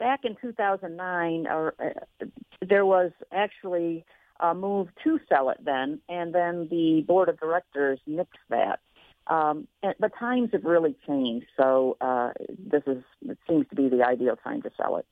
back 0.00 0.24
in 0.24 0.34
2009, 0.40 1.46
or, 1.46 1.74
uh, 1.78 2.26
there 2.66 2.84
was 2.84 3.12
actually 3.30 4.04
a 4.40 4.54
move 4.54 4.88
to 5.04 5.20
sell 5.28 5.50
it 5.50 5.58
then, 5.64 6.00
and 6.08 6.34
then 6.34 6.66
the 6.70 7.04
board 7.06 7.28
of 7.28 7.38
directors 7.38 8.00
nixed 8.08 8.26
that. 8.48 8.80
Um, 9.28 9.68
and, 9.82 9.94
but 10.00 10.12
times 10.18 10.48
have 10.52 10.64
really 10.64 10.96
changed, 11.06 11.46
so 11.56 11.96
uh, 12.00 12.30
this 12.58 12.82
is 12.86 13.04
it 13.28 13.38
seems 13.48 13.68
to 13.68 13.76
be 13.76 13.88
the 13.88 14.02
ideal 14.02 14.34
time 14.42 14.62
to 14.62 14.70
sell 14.76 14.96
it. 14.96 15.06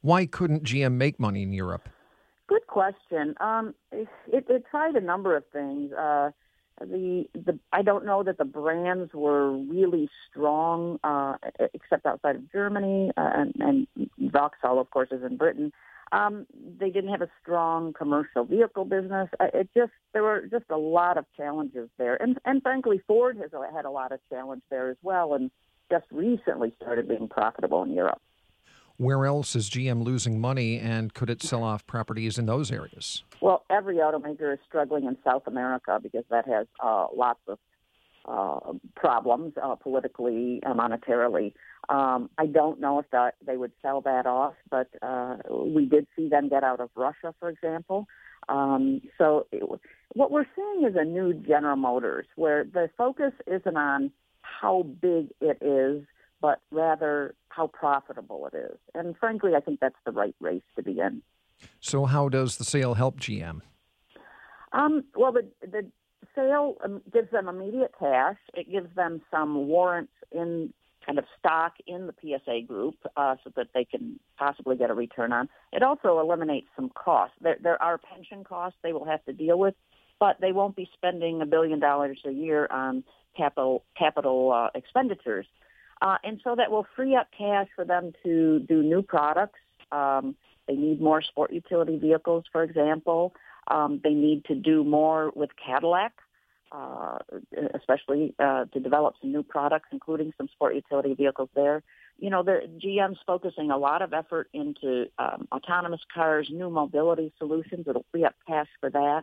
Why 0.00 0.26
couldn't 0.26 0.64
GM 0.64 0.94
make 0.94 1.20
money 1.20 1.42
in 1.42 1.52
Europe? 1.52 1.88
Good 2.48 2.66
question. 2.66 3.34
Um, 3.38 3.74
it, 3.92 4.08
it, 4.26 4.64
tried 4.70 4.96
a 4.96 5.00
number 5.00 5.36
of 5.36 5.44
things. 5.52 5.92
Uh, 5.92 6.30
the 6.80 7.26
the 7.34 7.58
I 7.72 7.82
don't 7.82 8.04
know 8.06 8.22
that 8.22 8.38
the 8.38 8.44
brands 8.44 9.12
were 9.12 9.52
really 9.52 10.08
strong, 10.28 10.98
uh, 11.04 11.34
except 11.74 12.06
outside 12.06 12.36
of 12.36 12.50
Germany, 12.50 13.10
uh, 13.16 13.30
and, 13.34 13.54
and 13.60 14.10
Vauxhall, 14.32 14.80
of 14.80 14.90
course, 14.90 15.08
is 15.12 15.22
in 15.22 15.36
Britain. 15.36 15.72
Um, 16.12 16.46
they 16.78 16.90
didn't 16.90 17.10
have 17.10 17.22
a 17.22 17.30
strong 17.40 17.92
commercial 17.92 18.44
vehicle 18.44 18.84
business. 18.84 19.28
Uh, 19.38 19.46
it 19.54 19.68
just 19.76 19.92
there 20.12 20.22
were 20.22 20.46
just 20.50 20.64
a 20.70 20.76
lot 20.76 21.18
of 21.18 21.24
challenges 21.36 21.88
there, 21.98 22.20
and 22.20 22.38
and 22.44 22.62
frankly, 22.62 23.00
Ford 23.06 23.36
has 23.36 23.50
had 23.74 23.84
a 23.84 23.90
lot 23.90 24.12
of 24.12 24.20
challenge 24.28 24.62
there 24.70 24.90
as 24.90 24.96
well, 25.02 25.34
and 25.34 25.50
just 25.90 26.06
recently 26.10 26.72
started 26.80 27.08
being 27.08 27.28
profitable 27.28 27.82
in 27.82 27.92
Europe. 27.92 28.20
Where 29.00 29.24
else 29.24 29.56
is 29.56 29.70
GM 29.70 30.04
losing 30.04 30.42
money, 30.42 30.78
and 30.78 31.14
could 31.14 31.30
it 31.30 31.40
sell 31.40 31.62
off 31.62 31.86
properties 31.86 32.36
in 32.36 32.44
those 32.44 32.70
areas? 32.70 33.24
Well, 33.40 33.64
every 33.70 33.96
automaker 33.96 34.52
is 34.52 34.58
struggling 34.68 35.06
in 35.06 35.16
South 35.24 35.44
America 35.46 35.98
because 36.02 36.24
that 36.28 36.46
has 36.46 36.66
uh, 36.84 37.06
lots 37.16 37.40
of 37.48 37.58
uh, 38.28 38.74
problems 38.96 39.54
uh, 39.56 39.74
politically, 39.76 40.60
uh, 40.66 40.74
monetarily. 40.74 41.54
Um, 41.88 42.28
I 42.36 42.44
don't 42.44 42.78
know 42.78 42.98
if 42.98 43.06
that 43.10 43.36
they 43.46 43.56
would 43.56 43.72
sell 43.80 44.02
that 44.02 44.26
off, 44.26 44.52
but 44.70 44.88
uh, 45.00 45.38
we 45.50 45.86
did 45.86 46.06
see 46.14 46.28
them 46.28 46.50
get 46.50 46.62
out 46.62 46.80
of 46.80 46.90
Russia, 46.94 47.34
for 47.40 47.48
example. 47.48 48.06
Um, 48.50 49.00
so 49.16 49.46
it, 49.50 49.62
what 50.12 50.30
we're 50.30 50.44
seeing 50.54 50.86
is 50.86 50.94
a 50.94 51.04
new 51.06 51.32
General 51.32 51.76
Motors 51.76 52.26
where 52.36 52.64
the 52.64 52.90
focus 52.98 53.32
isn't 53.46 53.78
on 53.78 54.12
how 54.42 54.82
big 54.82 55.28
it 55.40 55.56
is, 55.62 56.04
but 56.40 56.60
rather 56.70 57.34
how 57.48 57.66
profitable 57.66 58.48
it 58.52 58.56
is. 58.56 58.78
And 58.94 59.16
frankly, 59.16 59.52
I 59.56 59.60
think 59.60 59.80
that's 59.80 59.96
the 60.04 60.12
right 60.12 60.34
race 60.40 60.62
to 60.76 60.82
be 60.82 60.98
in. 61.00 61.22
So, 61.80 62.06
how 62.06 62.28
does 62.28 62.56
the 62.56 62.64
sale 62.64 62.94
help 62.94 63.20
GM? 63.20 63.60
Um, 64.72 65.04
well, 65.14 65.32
the, 65.32 65.46
the 65.60 65.86
sale 66.34 66.76
um, 66.84 67.02
gives 67.12 67.30
them 67.30 67.48
immediate 67.48 67.92
cash. 67.98 68.38
It 68.54 68.70
gives 68.70 68.94
them 68.94 69.20
some 69.30 69.66
warrants 69.68 70.12
in 70.32 70.72
kind 71.04 71.18
of 71.18 71.24
stock 71.38 71.74
in 71.86 72.06
the 72.06 72.14
PSA 72.20 72.60
group 72.66 72.96
uh, 73.16 73.36
so 73.42 73.50
that 73.56 73.68
they 73.74 73.84
can 73.84 74.20
possibly 74.38 74.76
get 74.76 74.90
a 74.90 74.94
return 74.94 75.32
on. 75.32 75.48
It 75.72 75.82
also 75.82 76.20
eliminates 76.20 76.68
some 76.76 76.90
costs. 76.90 77.36
There, 77.40 77.56
there 77.62 77.82
are 77.82 77.98
pension 77.98 78.44
costs 78.44 78.78
they 78.82 78.92
will 78.92 79.06
have 79.06 79.24
to 79.24 79.32
deal 79.32 79.58
with, 79.58 79.74
but 80.18 80.36
they 80.40 80.52
won't 80.52 80.76
be 80.76 80.88
spending 80.94 81.40
a 81.40 81.46
billion 81.46 81.80
dollars 81.80 82.20
a 82.26 82.30
year 82.30 82.68
on 82.70 83.02
capital 83.36 83.82
capital 83.96 84.52
uh, 84.52 84.68
expenditures. 84.74 85.46
Uh, 86.00 86.16
and 86.24 86.40
so 86.42 86.54
that 86.56 86.70
will 86.70 86.86
free 86.96 87.14
up 87.14 87.28
cash 87.36 87.68
for 87.76 87.84
them 87.84 88.12
to 88.24 88.60
do 88.60 88.82
new 88.82 89.02
products. 89.02 89.58
Um, 89.92 90.34
they 90.66 90.74
need 90.74 91.00
more 91.00 91.20
sport 91.20 91.52
utility 91.52 91.98
vehicles, 91.98 92.44
for 92.50 92.62
example. 92.62 93.34
Um, 93.68 94.00
they 94.02 94.14
need 94.14 94.44
to 94.46 94.54
do 94.54 94.84
more 94.84 95.30
with 95.34 95.50
Cadillac, 95.56 96.12
uh, 96.72 97.18
especially 97.74 98.34
uh, 98.38 98.66
to 98.66 98.80
develop 98.80 99.16
some 99.20 99.32
new 99.32 99.42
products, 99.42 99.88
including 99.92 100.32
some 100.38 100.48
sport 100.48 100.74
utility 100.74 101.14
vehicles 101.14 101.50
there. 101.54 101.82
You 102.18 102.30
know, 102.30 102.42
the 102.42 102.60
GM's 102.78 103.18
focusing 103.26 103.70
a 103.70 103.78
lot 103.78 104.02
of 104.02 104.12
effort 104.12 104.48
into 104.52 105.06
um, 105.18 105.48
autonomous 105.52 106.00
cars, 106.14 106.48
new 106.52 106.70
mobility 106.70 107.32
solutions. 107.38 107.86
It'll 107.88 108.04
free 108.10 108.24
up 108.24 108.34
cash 108.46 108.68
for 108.78 108.90
that, 108.90 109.22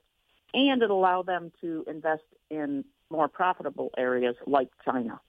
and 0.54 0.82
it'll 0.82 1.00
allow 1.00 1.24
them 1.24 1.52
to 1.62 1.86
invest 1.88 2.24
in 2.50 2.86
more 3.10 3.28
profitable 3.28 3.92
areas 3.98 4.36
like 4.46 4.70
China. 4.84 5.20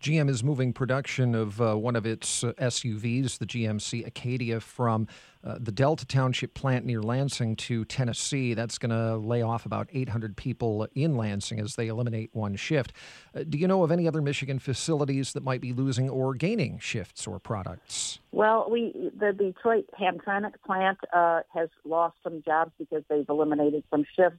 GM 0.00 0.28
is 0.28 0.44
moving 0.44 0.72
production 0.72 1.34
of 1.34 1.60
uh, 1.60 1.74
one 1.74 1.96
of 1.96 2.06
its 2.06 2.44
uh, 2.44 2.52
SUVs, 2.58 3.38
the 3.38 3.46
GMC 3.46 4.06
Acadia, 4.06 4.60
from 4.60 5.08
uh, 5.42 5.56
the 5.58 5.72
Delta 5.72 6.04
Township 6.04 6.54
plant 6.54 6.84
near 6.84 7.02
Lansing 7.02 7.56
to 7.56 7.84
Tennessee. 7.86 8.52
That's 8.54 8.78
going 8.78 8.90
to 8.90 9.16
lay 9.16 9.42
off 9.42 9.64
about 9.64 9.88
800 9.92 10.36
people 10.36 10.86
in 10.94 11.16
Lansing 11.16 11.60
as 11.60 11.76
they 11.76 11.88
eliminate 11.88 12.30
one 12.32 12.56
shift. 12.56 12.92
Uh, 13.34 13.44
do 13.48 13.56
you 13.56 13.66
know 13.66 13.82
of 13.82 13.90
any 13.90 14.06
other 14.06 14.20
Michigan 14.20 14.58
facilities 14.58 15.32
that 15.32 15.42
might 15.42 15.60
be 15.60 15.72
losing 15.72 16.10
or 16.10 16.34
gaining 16.34 16.78
shifts 16.78 17.26
or 17.26 17.38
products? 17.38 18.20
Well, 18.32 18.68
we 18.70 19.10
the 19.18 19.32
Detroit 19.32 19.86
Hamtramck 19.98 20.54
plant 20.64 20.98
uh, 21.12 21.40
has 21.54 21.70
lost 21.84 22.16
some 22.22 22.42
jobs 22.42 22.72
because 22.78 23.02
they've 23.08 23.28
eliminated 23.28 23.82
some 23.90 24.04
shifts. 24.14 24.38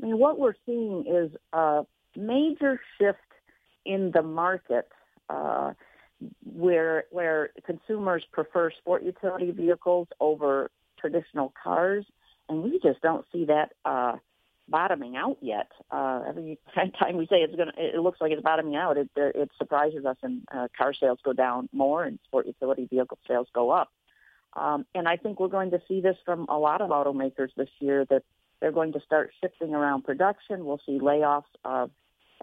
I 0.00 0.04
mean, 0.04 0.18
what 0.18 0.38
we're 0.38 0.54
seeing 0.66 1.04
is 1.08 1.30
a 1.52 1.84
major 2.14 2.78
shift 2.98 3.18
in 3.84 4.10
the 4.12 4.22
market 4.22 4.88
uh, 5.28 5.72
where 6.44 7.04
where 7.10 7.50
consumers 7.64 8.24
prefer 8.32 8.70
sport 8.70 9.02
utility 9.02 9.50
vehicles 9.50 10.08
over 10.20 10.70
traditional 10.98 11.52
cars, 11.62 12.04
and 12.48 12.62
we 12.62 12.80
just 12.80 13.00
don't 13.00 13.24
see 13.32 13.44
that 13.44 13.72
uh, 13.84 14.16
bottoming 14.68 15.16
out 15.16 15.38
yet. 15.40 15.70
Uh, 15.90 16.22
every 16.28 16.58
time 16.74 17.16
we 17.16 17.26
say 17.26 17.36
it's 17.36 17.54
going, 17.54 17.70
it 17.76 18.00
looks 18.00 18.20
like 18.20 18.32
it's 18.32 18.42
bottoming 18.42 18.76
out. 18.76 18.96
It 18.96 19.10
it 19.16 19.50
surprises 19.58 20.04
us, 20.04 20.16
and 20.22 20.42
uh, 20.52 20.68
car 20.76 20.92
sales 20.92 21.18
go 21.24 21.32
down 21.32 21.68
more, 21.72 22.04
and 22.04 22.18
sport 22.24 22.46
utility 22.46 22.86
vehicle 22.90 23.18
sales 23.26 23.48
go 23.54 23.70
up. 23.70 23.92
Um, 24.54 24.86
and 24.94 25.06
I 25.06 25.16
think 25.16 25.38
we're 25.38 25.48
going 25.48 25.70
to 25.72 25.82
see 25.86 26.00
this 26.00 26.16
from 26.24 26.46
a 26.48 26.58
lot 26.58 26.80
of 26.80 26.90
automakers 26.90 27.50
this 27.56 27.68
year 27.80 28.04
that 28.06 28.22
they're 28.60 28.72
going 28.72 28.92
to 28.94 29.00
start 29.00 29.30
shifting 29.40 29.74
around 29.74 30.02
production. 30.02 30.64
We'll 30.64 30.80
see 30.84 30.98
layoffs 30.98 31.44
of 31.64 31.90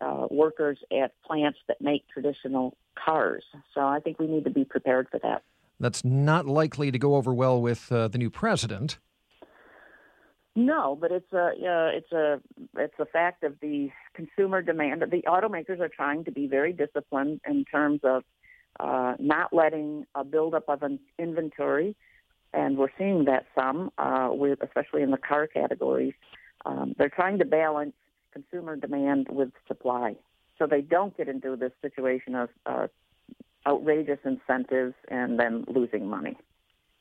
uh, 0.01 0.27
workers 0.29 0.79
at 0.91 1.13
plants 1.23 1.59
that 1.67 1.81
make 1.81 2.07
traditional 2.09 2.75
cars. 2.95 3.43
So 3.73 3.81
I 3.81 3.99
think 3.99 4.19
we 4.19 4.27
need 4.27 4.43
to 4.45 4.49
be 4.49 4.65
prepared 4.65 5.07
for 5.09 5.19
that. 5.19 5.43
That's 5.79 6.05
not 6.05 6.45
likely 6.45 6.91
to 6.91 6.99
go 6.99 7.15
over 7.15 7.33
well 7.33 7.61
with 7.61 7.91
uh, 7.91 8.07
the 8.07 8.17
new 8.17 8.29
president. 8.29 8.97
No, 10.55 10.97
but 10.99 11.11
it's 11.11 11.33
a 11.33 11.47
uh, 11.47 11.97
it's 11.97 12.11
a 12.13 12.39
it's 12.77 12.93
a 12.97 13.05
fact 13.05 13.43
of 13.43 13.59
the 13.59 13.89
consumer 14.13 14.61
demand. 14.61 15.01
The 15.01 15.23
automakers 15.27 15.81
are 15.81 15.89
trying 15.89 16.23
to 16.25 16.31
be 16.31 16.47
very 16.47 16.71
disciplined 16.71 17.41
in 17.45 17.65
terms 17.65 17.99
of 18.03 18.23
uh, 18.79 19.15
not 19.19 19.51
letting 19.51 20.05
a 20.15 20.23
buildup 20.23 20.69
of 20.69 20.81
an 20.83 20.99
inventory, 21.19 21.93
and 22.53 22.77
we're 22.77 22.87
seeing 22.97 23.25
that 23.25 23.45
some, 23.53 23.91
uh, 23.97 24.29
with 24.31 24.59
especially 24.61 25.01
in 25.01 25.11
the 25.11 25.17
car 25.17 25.45
categories. 25.45 26.13
Um, 26.65 26.95
they're 26.97 27.09
trying 27.09 27.39
to 27.39 27.45
balance 27.45 27.93
consumer 28.35 28.75
demand 28.75 29.27
with 29.29 29.51
supply. 29.67 30.15
So 30.59 30.67
they 30.67 30.81
don't 30.81 31.15
get 31.17 31.27
into 31.27 31.55
this 31.55 31.71
situation 31.81 32.35
of 32.35 32.49
uh, 32.65 32.87
outrageous 33.65 34.19
incentives 34.25 34.93
and 35.07 35.39
then 35.39 35.65
losing 35.67 36.07
money. 36.07 36.37